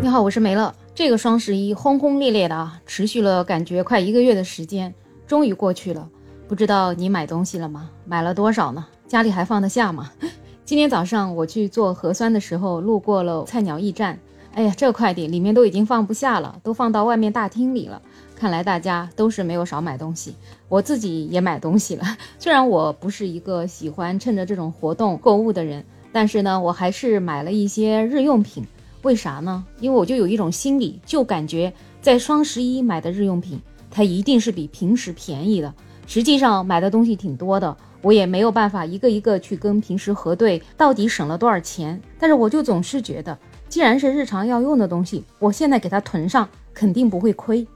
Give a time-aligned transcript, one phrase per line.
[0.00, 0.72] 你好，我是梅乐。
[0.94, 4.94] 这个双十一轰轰烈烈的啊，持续了感觉快一个月的时间，
[5.26, 6.08] 终于过去了。
[6.46, 7.90] 不知道你买东西了吗？
[8.04, 8.86] 买了多少呢？
[9.08, 10.12] 家里还放得下吗？
[10.64, 14.16] 今天早上我去做核酸的时候，路过了菜鸟驿站。
[14.54, 18.00] 哎呀，这快递里面都已经放不下了，都放到外面大厅里了。
[18.36, 20.36] 看来大家都是没有少买东西，
[20.68, 22.04] 我自己也买东西了。
[22.38, 28.64] 虽然我不是一个喜欢趁着这种活动购物的人，但是呢，我还是买了一些日用品。
[29.02, 29.64] 为啥呢？
[29.80, 35.72] 因为我就有一种心理，就感觉在双十一买的日用品，它一定是比平时便宜的。
[36.06, 42.00] 实际上买的东西挺多的，我也没有办法一个一个去跟平时核对到底省了多少钱。
[42.18, 47.66] 但是我就总是觉得，既然是日常要用的东西，我现在给它囤上，肯定不会亏。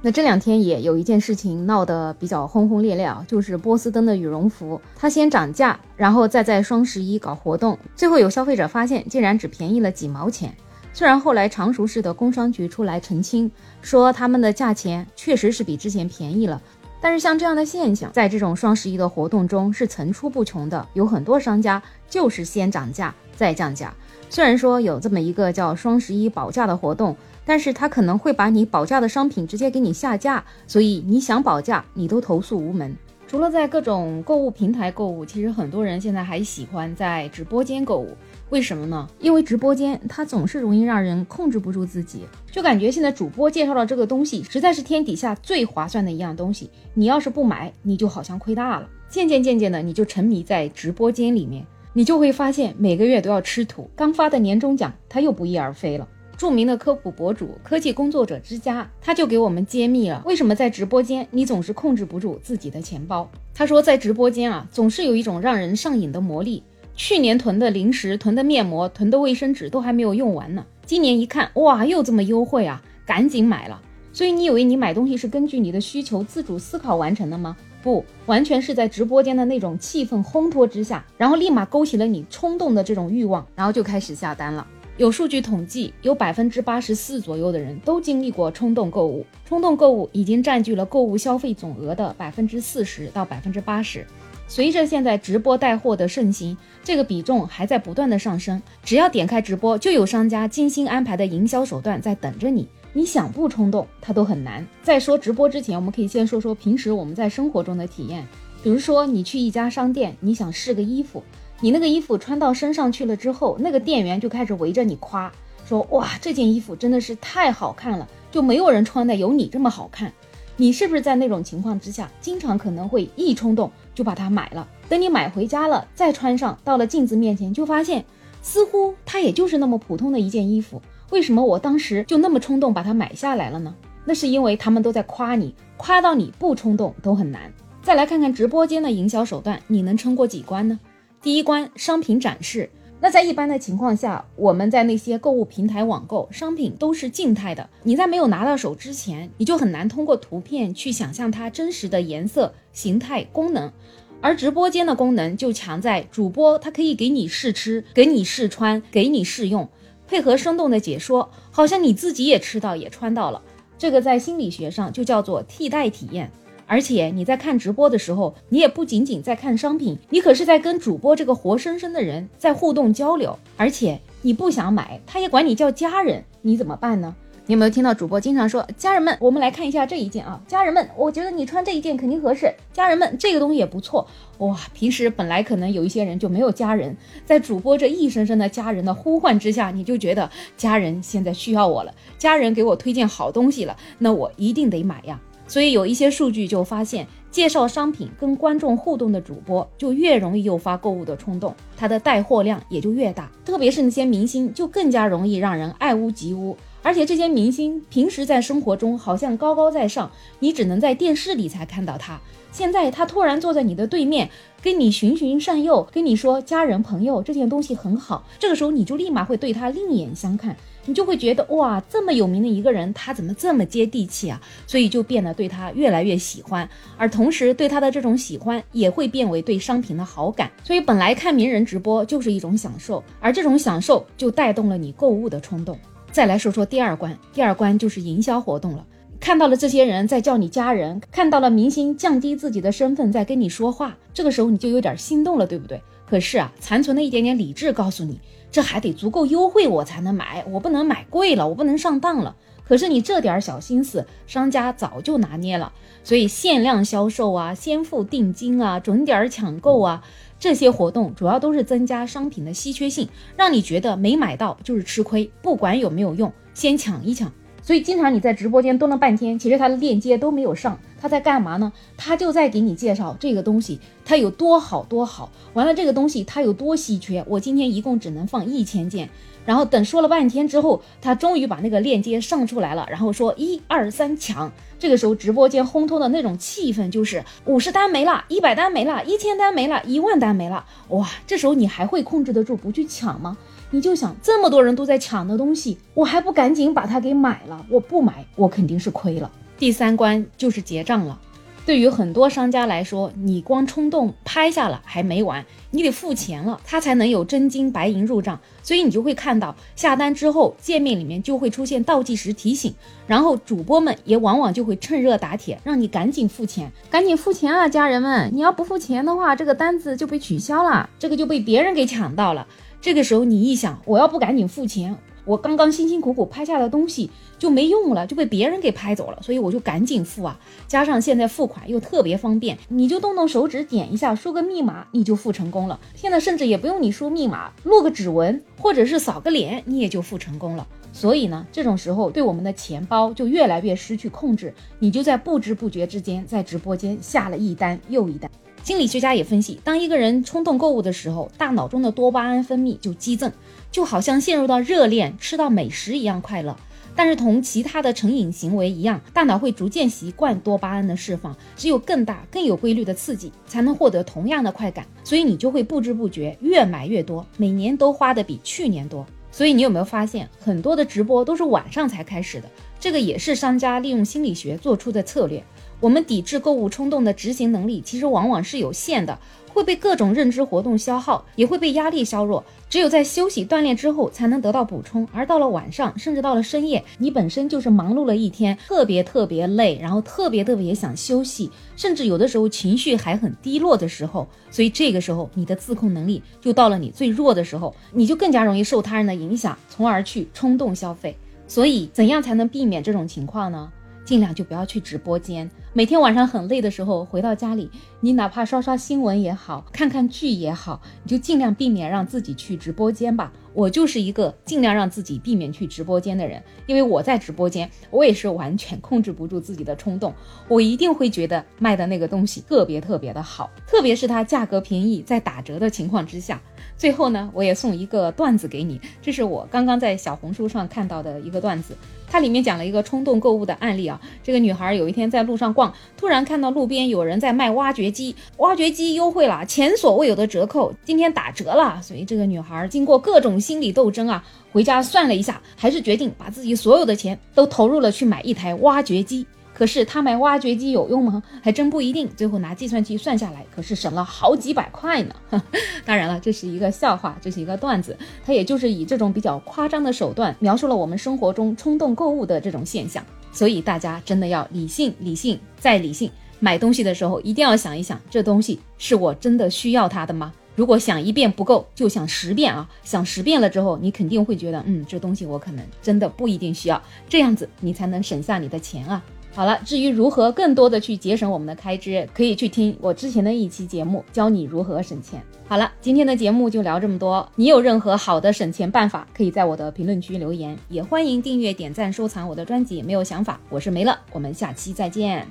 [0.00, 10.54] 那这两天也有一件事情闹得比较轰轰烈烈啊，就是波司登的羽绒服，它先涨价，然后再在双十一搞活动，最后有消费者发现，竟然只便宜了几毛钱。
[10.92, 13.50] 虽然后来常熟市的工商局出来澄清，
[13.82, 16.60] 说他们的价钱确实是比之前便宜了，
[17.00, 20.84] 但是像这样的现象，在这种双十一的活动中是层出不穷的。
[20.94, 23.94] 有很多商家就是先涨价再降价。
[24.28, 32.96] 虽然说有这么一个叫双十一保价的活动，但是他可能会把你保价的商品直接给你下架，所以你想保价你都投诉无门。
[33.28, 38.16] 除了在各种购物平台购物，其实很多人现在还喜欢在直播间购物。
[38.48, 39.06] 为什么呢？
[39.20, 48.88] 因为直播间它总是容易让人控制不住自己，就感觉现在主播介绍的这个东西实在是天底下最划算的一样东西，你要是不买，你就好像亏大了。
[49.10, 53.90] 渐渐渐渐的，你就沉迷在直播间里面，你就会发现每个月都要吃土。
[53.94, 56.08] 刚发的年终奖，它又不翼而飞了。
[56.38, 63.28] 著名的科普博主科技工作者之家，他就给我们揭秘了为什么在直播间你总是控制不住自己的钱包。
[63.52, 66.62] 他说，在直播间啊，总是有一种让人上瘾的魔力。
[66.94, 73.82] 去年囤的零食、囤的面膜、囤的卫生纸都还没有用完呢，今年一看，哇，又这么优惠啊，赶紧买了。
[74.12, 77.56] 所以你以为你买东西是根据你的需求自主思考完成的吗？
[77.82, 84.64] 不，完全是在直播间的那种气氛烘托之下，然后立马勾起了你冲动的这种欲望，然后就开始下单了。
[84.98, 94.04] 有数据统计，有百分之八十四左右的人都经历过冲动购物，冲动购物已经占据了购物消费总额的百分之四十到百分之八十。
[94.48, 98.60] 随着现在直播带货的盛行，这个比重还在不断的上升。
[98.82, 102.66] 只要点开直播，就有商家精心安排的营销手段在等着你。
[102.92, 104.66] 你想不冲动，它都很难。
[104.82, 108.26] 在说直播之前，我们可以先说说平时我们在生活中的体验。
[108.64, 111.22] 比如说，你去一家商店，你想试个衣服，
[111.60, 115.30] 你那个衣服穿到身上去了之后，那个店员就开始围着你夸，
[115.66, 120.12] 说哇，这件衣服真的是太好看了，就没有人穿的有你这么好看。
[120.56, 124.66] 你是不是在那种情况之下，经常可能会一冲动就把它买了？
[124.88, 128.04] 等你买回家了，再穿上，到了镜子面前，就发现
[128.40, 130.80] 似乎它也就是那么普通的一件衣服。
[131.10, 133.74] 为什么我当时就那么冲动把它买下来了呢？
[134.04, 137.52] 那是因为他们都在夸你，夸到你不冲动都很难。
[137.82, 140.78] 再来看看直播间的营销手段，你能撑过几关呢？
[141.20, 142.70] 第一关，商品展示。
[143.00, 153.72] 那在一般的情况下，我们在那些购物平台网购商品都是静态的，你在没有拿到手之前，你就很难通过图片去想象它真实的颜色、形态、功能。
[154.20, 159.68] 而直播间的功能就强在主播他可以给你试吃、给你试穿、给你试用，
[160.06, 163.42] 配合生动的解说，好像你自己也吃到也穿到了。
[163.76, 166.30] 这个在心理学上就叫做替代体验。
[166.68, 173.36] 而且你在看直播的时候，你也不仅仅在看商品，你可是在跟主播这个活生生的人在互动交流。
[173.56, 177.16] 而且你不想买，他也管你叫家人，你怎么办呢？
[177.46, 182.52] 你有没有听到主播经常说：“家人们，我们来看一下这一件啊，家人们，我觉得你穿这一件肯定合适。
[182.74, 184.06] 家人们，这个东西也不错
[184.36, 195.18] 哇。”平时本来可能有一些人就没有家人，在主播这一声声的家人的呼唤之下，你就觉得家人现在需要我了，家人给我推荐好东西了，那我一定得买呀。
[195.48, 203.30] 所以有一些数据就发现，介绍商品跟观众互动的主播就越容易诱发购物的冲动，他的带货量也就越大。
[203.44, 206.56] 特别是那些明星，就更加容易让人爱屋及乌。
[206.80, 212.20] 而且这些明星平时在生活中好像高高在上，你只能在电视里才看到他。
[212.52, 214.30] 现在他突然坐在你的对面，
[214.62, 220.56] 跟你循循善诱，跟你说家人朋友这件东西很好，这个时候你就立马会对他另眼相看。
[220.88, 224.40] 你就会觉得哇，这么有名的一个人，他怎么这么接地气啊？
[224.66, 230.50] 所以就变得对他越来越喜欢，而同时对他的这种喜欢也会变为对商品的好感。
[230.64, 235.78] 所以本来看名人直播就是一种享受，而这种享受就带动了你购物的冲动。
[236.10, 238.84] 再来说说第二关，第二关就是营销活动了。
[239.20, 245.82] 看到了这些人在叫你家人，看到了明星降低自己的身份在跟你说话，这个时候你就有点心动了，对不对？
[246.08, 248.18] 可是啊，残存的一点点理智告诉你，
[248.50, 252.34] 这还得足够优惠我才能买，我不能买贵了，我不能上当了。
[252.64, 255.72] 可是你这点小心思，商家早就拿捏了。
[256.04, 260.02] 所以限量销售啊，先付定金啊，准点抢购啊，
[260.38, 267.30] 这些活动主要都是增加商品的稀缺性，让你觉得没买到就是吃亏，不管有没有用，先抢一抢。
[267.68, 271.70] 所以经常你在直播间蹲了半天，其实他的链接都没有上，他在干嘛呢？
[271.98, 279.10] 他就在给你介绍这个东西它有多好多好，完了这个东西它有多稀缺，我今天一共只能放一千件。
[279.44, 284.50] 然后等说了半天之后，他终于把那个链接上出来了，然后说一二三抢。
[284.78, 290.64] 这个时候直播间烘托的那种气氛就是五十单没了，一百单没了，一千单没了，一万单没了。
[290.88, 293.36] 哇，这时候你还会控制得住不去抢吗？
[293.70, 297.66] 你就想这么多人都在抢的东西，我还不赶紧把它给买了？
[297.70, 299.30] 我不买，我肯定是亏了。
[299.58, 301.20] 第三关就是结账了。
[301.66, 308.40] 对于很多商家来说，你光冲动拍下了还没完，你得付钱了，他才能有真金白银入账。
[308.62, 312.72] 所以你就会看到下单之后，界面里面就会出现倒计时提醒，
[313.06, 318.30] 然后主播们也往往就会趁热打铁，让你赶紧付钱，赶紧付钱啊，家人们！
[318.32, 322.46] 你要不付钱的话，这个单子就被取消了，这个就被别人给抢到了。
[322.80, 324.96] 这个时候你一想，我要不赶紧付钱。
[325.24, 330.38] 我刚刚辛辛苦苦拍下的东西就没用了，就被别人给拍走了，所以我就赶紧付啊！
[330.66, 335.78] 加上现在付款又特别方便，你就动动手指点一下，输个密码，你就付成功了。
[335.94, 340.66] 现在甚至也不用你输密码，录个指纹或者是扫个脸，你也就付成功了。
[340.98, 348.28] 所以呢，这种时候对我们的钱包就越来越失去控制，你就在不知不觉之间在直播间下了一单又一单。
[348.64, 353.30] 心理学家也分析，当一个人冲动购物的时候，大脑中的多巴胺分泌就激增，
[353.70, 356.56] 就好像陷入到热恋、吃到美食一样快乐。
[356.96, 364.84] 但是同其他的成瘾行为一样，大脑会逐渐习惯多巴胺的释放，只有更大、更有规律的刺激，才能获得同样的快感。
[365.04, 369.06] 所以你就会不知不觉越买越多，每年都花的比去年多。
[369.30, 372.48] 所以你有没有发现，很多的直播都是晚上才开始的？
[372.80, 375.42] 这个也是商家利用心理学做出的策略。
[375.80, 379.16] 我们抵制购物冲动的执行能力，其实往往是有限的，
[379.58, 382.44] 会被各种认知活动消耗，也会被压力削弱。
[382.70, 385.04] 只有在休息锻炼之后，才能得到补充。
[385.12, 401.16] 而到了晚上，甚至到了深夜，你本身就是忙碌了一天，特别特别累，然后特别特别想休息，甚至有的时候情绪还很低落的时候，所以这个时候你的自控能力就到了你最弱的时候，你就更加容易受他人的影响，从而去冲动消费。
[401.48, 403.72] 所以，怎样才能避免这种情况呢？
[404.08, 405.50] 尽量就不要去直播间。
[405.74, 407.70] 每天晚上很累的时候，回到家里，
[408.00, 413.30] 你哪怕刷刷新闻也好，看看剧也好，你就尽量避免让自己去直播间吧。
[413.52, 420.14] 我就是一个尽量让自己避免去直播间的人，因为我在直播间，我也是完全控制不住自己的冲动，
[420.48, 426.40] 我一定会觉得卖的那个东西特别特别的好，特别是它价格便宜，在打折的情况之下。
[426.78, 431.76] 最后呢，我也送一个段子给你，这是我刚刚在小红书上看到的一个段子，
[432.10, 434.00] 它里面讲了一个冲动购物的案例啊。
[434.22, 449.26] 这个女孩有一天在路上逛，突然看到路边有人在卖挖掘机，挖掘机优惠了，前所未有的折扣，今天打折了，所以这个女孩经过各种心理斗争啊，回家算了一下，还是决定把自己所有的钱都投入了去买一台挖掘机。
[449.58, 451.20] 可是他买挖掘机有用吗？
[451.42, 452.08] 还真不一定。
[452.16, 455.14] 最后拿计算器算下来，可是省了好几百块呢。
[455.84, 457.96] 当然了，这是一个笑话，这是一个段子。
[458.24, 463.04] 他也就是以这种比较夸张的手段，描述了我们生活中冲动购物的这种现象。
[463.32, 466.08] 所以大家真的要理性、理性再理性。
[466.38, 470.32] 买东西的时候一定要想一想，这东西是我真的需要它的吗？
[470.54, 472.68] 如果想一遍不够，就想十遍啊！
[472.84, 476.80] 想十遍了之后，你肯定会觉得，嗯，这东西我可能真的不一定需要。
[477.08, 479.02] 这样子你才能省下你的钱啊。
[479.38, 485.22] 好了，至于如何更多的去节省我们的开支，可以去听我之前的一期节目，教你如何省钱。
[485.46, 487.24] 好了，今天的节目就聊这么多。
[487.36, 492.82] 你有任何好的省钱办法，可以在我的评论区留言，也欢迎订阅、点赞、收藏我的专辑。
[492.82, 495.24] 没有想法，我是没了，我们下期再见。